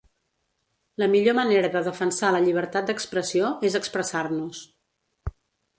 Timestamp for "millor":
1.15-1.35